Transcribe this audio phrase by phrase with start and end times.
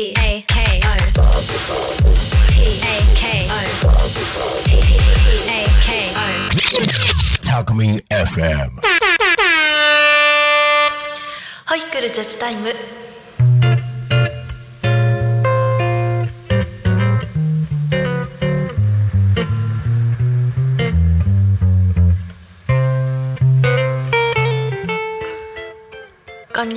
[0.00, 0.96] P A K O
[2.48, 3.60] P A K O
[4.64, 4.68] P
[5.46, 8.80] A K O タコミン FM
[11.66, 12.72] ホイックルジャズタイム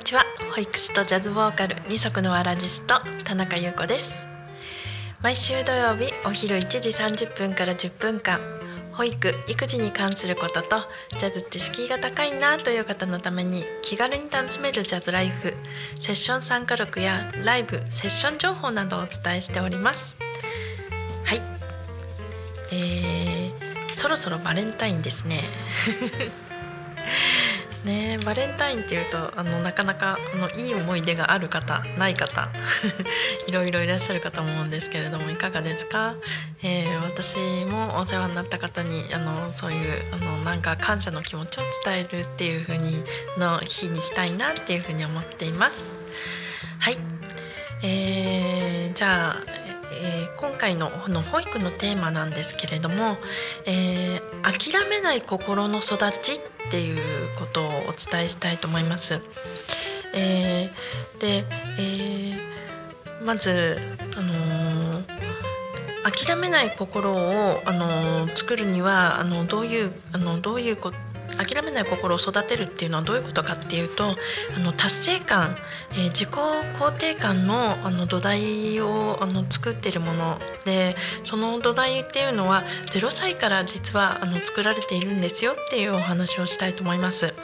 [0.00, 0.24] にちは。
[0.54, 4.26] 保育士とジャズボーカル二足のわらじスト田中優子です。
[5.20, 8.40] 毎週土曜日お昼1時30分から10分間
[8.92, 10.84] 保育育児に関することと
[11.18, 15.52] ジャズって敷居が高いなという方のために気軽に楽しめるジャズライフ
[15.98, 20.16] セッション参加録やライブセッション情報などをお伝えしております。
[21.24, 21.42] はい。
[22.72, 25.42] えー、そろそろバレンタインですね。
[27.84, 32.48] ねバレンタインっていうとあのなかなかあのいい思い出がある方ない方
[33.46, 36.14] いろいろいらっしゃるかと思うんですけれどもいかがですか、
[36.62, 43.02] えー私もお世話になった方にあのそういうあのなんか感謝の気持ちを伝えるっていう風に
[43.36, 45.98] の日にしたいなっていう風に思っています。
[46.78, 46.96] はい
[47.82, 49.59] えーじゃあ、
[50.02, 53.18] えー今回のの保育のテーマなんですけれども、
[53.66, 59.20] えー諦めない心の育ちっていうことをお伝えしたいと思います。
[60.14, 61.44] えーで、
[61.78, 63.78] えーまず、
[64.16, 65.20] あのー
[66.02, 70.92] 諦めない心を、あのー作るにはあのどういうあのどういうこ
[71.38, 74.16] 諦めない心を育てるっていうのはどういうことかっていうと
[74.56, 75.56] あの達成感、
[75.92, 87.34] えー自己肯定感のあの土台をあの作っているものでその土台っていうのは0歳から実はあの作られているんですよっていうお話をしたいと思います。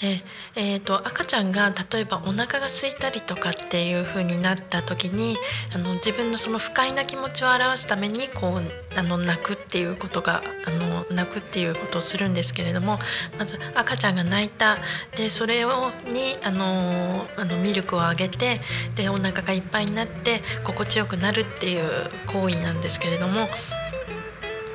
[0.00, 0.22] で
[0.56, 5.36] えー、と赤ちゃんが例えばお腹が空いたりとかっていう風になった時に
[5.72, 12.98] あの自分のその不快な気持ちを表すためにこうあの泣くっていうことがあの泣くっていうことをするんですけれども
[13.38, 14.78] まず赤ちゃんが泣いた。
[15.16, 18.60] でそれをにあのあのミルクをあげて
[18.94, 23.48] でお腹がいっぱいになって心地よくなるっていう行為なんですけれども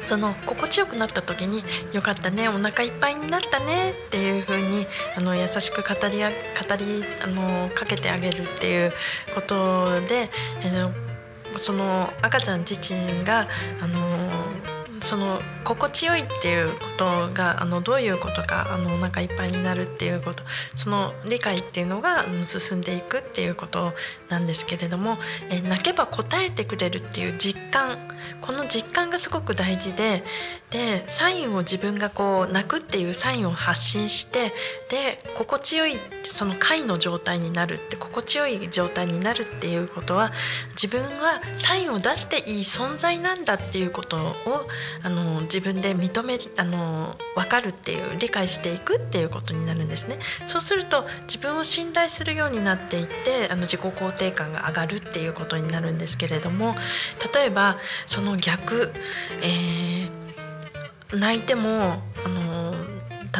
[0.08, 4.88] その心地よくなった時に「よかったねお腹いっぱいになったね」っていう風に
[5.18, 6.36] あの優しく語りあ語
[6.78, 8.94] りあのかけてあげるっていう
[9.36, 10.30] ことで
[10.62, 11.08] えー
[11.56, 13.48] その赤ちゃん自身が
[13.82, 14.07] あの
[15.02, 20.44] その心地よいっていうことがあのどういうことかあのお腹いっぱいになるっていうこと
[20.76, 23.94] その理解っていうのが進んでいくっていうこと
[24.30, 25.18] なんですけれども
[25.50, 27.98] え泣けば答えてくれるっていう実感
[28.42, 30.24] この実感がすごく大事で
[30.70, 34.54] でサインを自分がこう泣くっていうサインを発信して
[34.90, 40.32] で心地よいその快の状態になるって心地よい状態になるっていうことは
[40.72, 44.36] 自分はサインを出していい存在なんだっていうことを
[45.04, 50.20] あの自分で認めあの分かるっていう理解していくっていうことになるんですね。
[50.46, 56.76] そうすると自分を信頼するようになっていってあの自己肯定感が上がるっていうことになるんですけれども
[57.34, 58.94] 例えばその逆、
[59.42, 60.28] えー
[61.14, 62.74] 泣いてもあの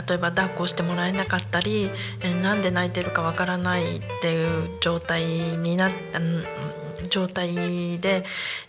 [0.08, 1.92] 例えば抱っこしてもらえなかったり、
[2.22, 6.44] えーなんで泣いてるかわからないっていう状態になあの
[7.10, 8.24] 状態で、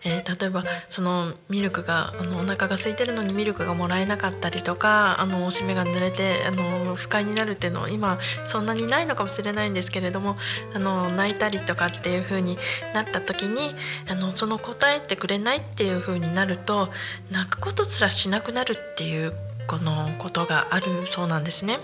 [0.05, 10.37] えー例えばそのミルクがあのお腹が空いてるのにミルクがもらえなかったりとかあのおしめが濡れてあの不快になるっていうのは今そんなにないのかもしれないんですけれども
[10.75, 12.59] あの泣いたりとかっていう風に
[12.95, 13.75] なった時に
[14.09, 16.91] あのその答えてくれないっていう風になると
[17.31, 19.33] 泣くことすらしなくなるっていう
[19.69, 21.79] このことがあるそうなんですね。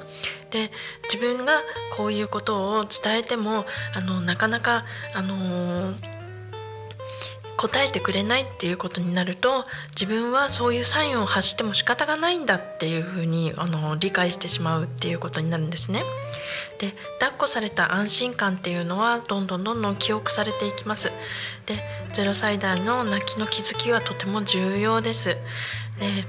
[0.50, 0.70] で
[1.04, 1.60] 自分が
[1.96, 5.92] こういうことを伝えてもあのなかなかあの
[7.56, 16.02] 答えてくれないっていうことになると自分はそういうサインを発しても仕方がないんだっていうふうにあの理解してしまうっていうことになるんですね。
[16.78, 21.12] で抱っこされた安心感っていうのはどんどんどんどん記憶されていきます。
[21.66, 25.36] で0歳代の泣きの気づきはとても重要です。
[25.98, 26.24] で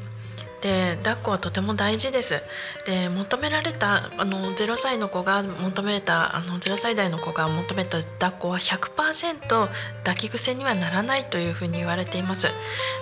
[0.61, 2.41] で抱っこはとても大事です。
[2.85, 12.47] で求められたあの0歳の子が求めたあの0歳代の子が求めた抱っこは100%抱き癖にはならないというふうに言われています。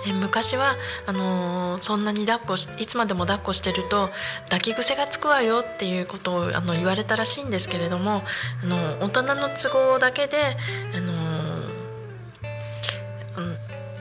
[0.06, 4.10] で昔はあのそんなに抱っこしいつまでも抱っこしてると
[4.46, 8.24] 抱き癖がつくわよっていうことをあの言われたらしいんですけれども
[8.64, 10.58] あの大人の都合だけで
[10.94, 11.13] あの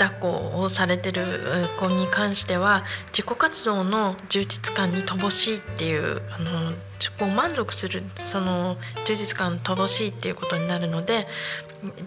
[0.02, 11.28] 抱っこをされてる子に関しては自己活動の充実感に乏しいっていうあの自己満足するその充実感乏しいっていうことになるので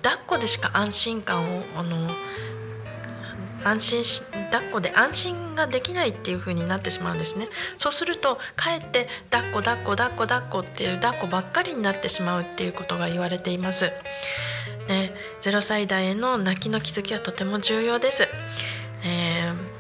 [0.02, 2.10] 抱っこでしか安心感をあの
[3.64, 4.22] 安心し
[4.52, 7.48] 抱っこで安心ができないっていう風になってしまうんですね。
[7.78, 13.92] そうするとかえって抱っこ抱っこ抱っこ抱っこっていう抱っこばっかりになってしまうっていうことが言われています。
[14.88, 18.28] で0歳代への泣きの気づきはとても重要です、
[19.04, 19.76] えー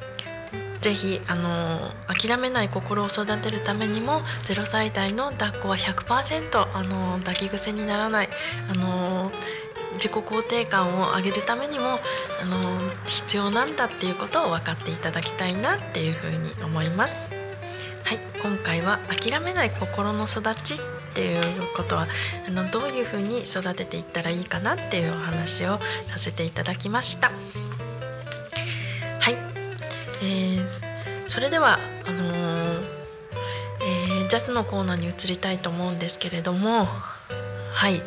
[0.85, 8.29] ぜひあの諦めない心を育てるためにも0歳代の抱っこは100%あの抱き癖にならない
[8.69, 9.31] あの
[9.93, 11.99] 自己肯定感を上げるためにも
[12.39, 17.31] あの必要なんだっていうことを分かっていただきたいなっていうふうに思います。
[18.03, 20.79] はい、今回は諦めない心の育ち
[21.15, 21.41] っていう
[21.73, 22.07] ことは
[22.45, 27.31] あのどういうふうに育てていったらいいかなっていうお話をさせていただきました。
[29.21, 29.37] はい、
[30.21, 30.67] えー、
[31.29, 32.83] それではあのー、
[33.81, 38.01] えー、ジャズのコーナーに移りたいと思うんですけれどもはい、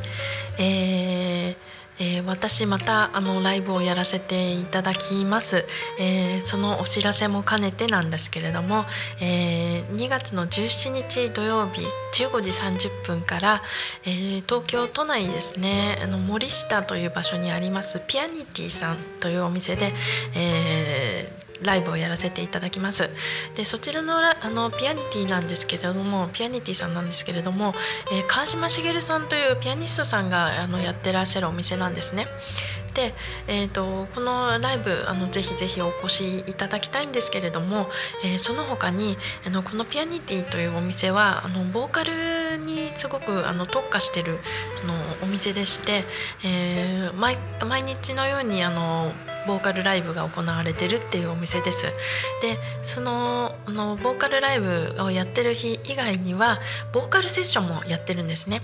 [0.58, 1.68] えー
[2.00, 5.64] えー、私またあのライブをやらせていただきます、
[5.98, 8.84] えー、そのお知らせも兼ねてなんですけれども、
[9.20, 11.82] えー、2月の17日土曜日
[12.14, 13.62] 15時30分から、
[14.04, 19.92] えー、東京都内ですねあの森下という場所にありますピアニティさんというお店で、
[20.34, 23.10] えーライブをやらせていただきます。
[23.55, 27.75] でそちらのあのピアニティなんですけれどもピアニティさんなんですけれども、
[28.12, 32.26] えー、川島茂さんというピアニストさんがあのやってらっしゃるお店なんですね。
[32.94, 33.14] で、
[33.46, 37.88] えーと、このライブあのぜひぜひお越しいただきたいんですけれども、
[38.25, 39.16] えー、その他に
[39.46, 44.40] あのこのピアニティというお店はあのボーカルにすごくあの特化してる
[44.82, 46.05] あのお店でして、
[46.44, 49.12] えー、毎毎日のようにあの
[49.46, 51.87] ボーカルライブが行われてるっていうお店です。
[52.43, 56.61] でそのあのボーカルライブをやってる日以外には
[56.93, 58.62] ボーカルセッションもやってるんですね。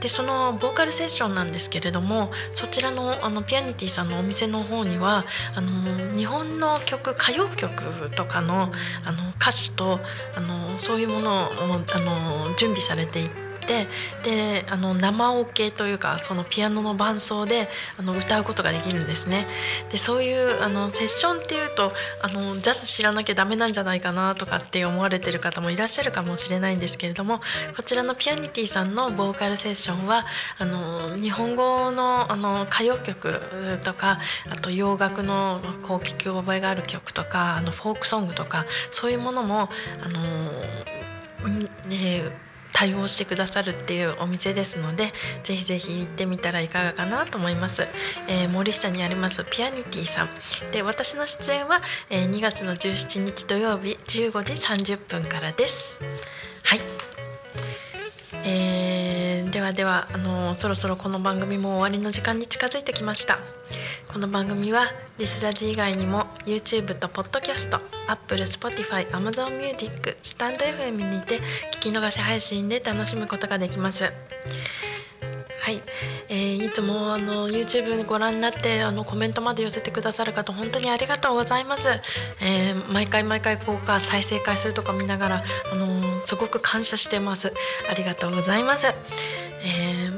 [0.00, 5.24] でそのボーカルセッションなんですけれどもそちらのあのピアニティさんのお店の方には
[5.54, 8.72] あの日本の曲歌謡曲とかの
[9.04, 10.00] あの歌詞と
[10.34, 11.50] あのそういうものを
[11.92, 13.86] あの準備されていてて
[14.22, 17.68] であの生オケというかそのピアノの伴奏で
[17.98, 19.46] あの歌うことができるんですね。
[19.90, 21.92] でそういうあのセッションっていうと
[22.22, 27.40] あのジャズ知らなきゃダメなんじゃないかなとかって思われてる方もいらっしゃるかもしれないんですけれども
[27.76, 30.26] こちらのピアニティさんのボーカルセッションは
[30.58, 33.40] あの日本語のあの歌謡曲
[33.82, 34.20] とか
[34.50, 39.68] あと洋楽のこう聞き覚えがある曲とかあのフォークソングとかそういうものも
[40.02, 40.20] あの
[41.88, 42.45] ね
[42.76, 47.88] 対応してくださるっていうお店ですのでぜひぜひ行ってみたらいかがかなと思います、
[48.28, 50.28] えー、森下にありますピアニティさん。
[50.72, 51.80] で私の出演は、
[52.10, 56.02] えー、2月の17日土曜日15時30分からです。
[56.64, 56.80] はい。
[58.44, 58.75] えー、
[59.66, 63.38] はではあのそろそろこの番組も終わりの時間に近づいてきました。
[64.06, 71.40] この番組はリスラジ以外にも YouTube と Podcast、Apple、Spotify、Amazon Music、スタンド FM にて
[71.74, 74.04] 聞き逃し配信で楽しむことができます。
[74.04, 75.82] はい、
[76.28, 81.88] えー、いつもあの YouTube ご覧になってあのコメントまで寄せてくださる方本当にありがとうございます、
[82.40, 87.52] えー、毎回毎回こうか再生回数とか見ながらあのすごく感謝してます。
[87.90, 88.94] ありがとうございます、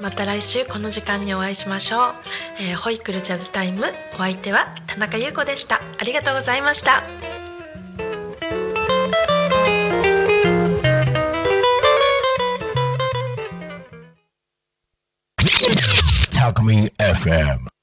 [0.00, 2.14] また来週この時間にお会いしましょう、
[2.60, 5.80] えホイクルジャズタイムお相手は田中優子でした。
[5.98, 7.02] ありがとうございました。
[16.48, 17.77] Alchemy FM.